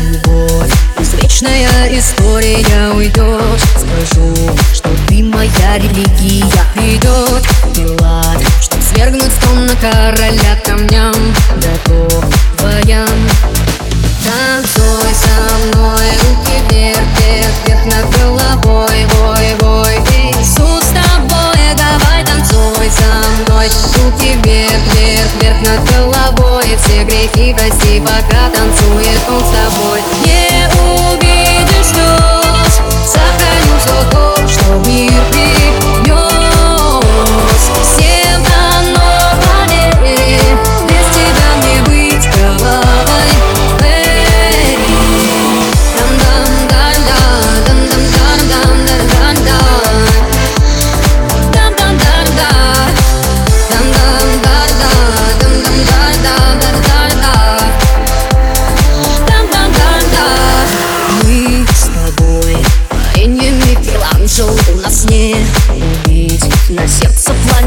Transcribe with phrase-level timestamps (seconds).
[0.00, 4.34] любовь Извечная история уйдет Скажу,
[4.72, 6.44] что ты моя религия
[6.76, 7.44] Идет
[7.74, 11.14] Пилат, чтоб свергнуть стон на короля камням.
[11.56, 12.24] Готов
[12.60, 13.08] воян
[14.24, 15.14] Танцуй
[26.76, 30.00] Все грехи прости, пока танцует он с тобой.
[30.26, 30.43] Не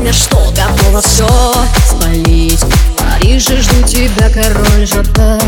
[0.08, 0.38] пламя, что?
[0.56, 1.28] Готово все
[1.90, 2.64] спалить.
[2.64, 5.40] В Париже жду тебя, король Жота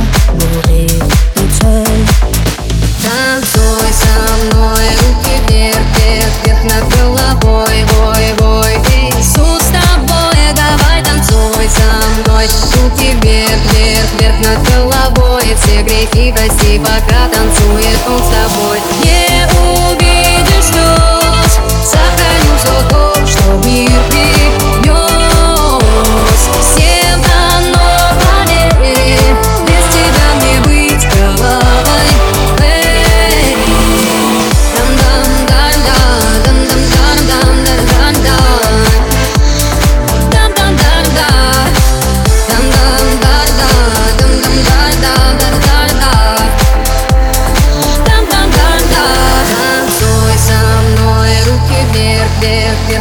[3.02, 7.86] Танцуй со мной, руки вверх, вверх, вверх над головой.
[7.94, 8.76] Вой, вой,
[9.18, 12.48] Иисус с тобой, давай танцуй со мной.
[12.76, 15.56] Руки вверх, вверх, вверх над головой.
[15.62, 17.19] Все грехи прости, пока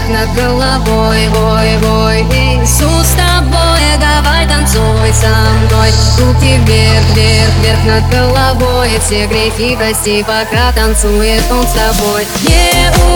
[0.08, 5.28] над головой, вой, вой Иисус с тобой, давай танцуй со
[5.60, 5.90] мной.
[6.18, 8.90] Руки вверх, вверх, вверх над головой.
[9.04, 12.26] Все грехи прости, пока танцует он с тобой.
[12.48, 13.07] Не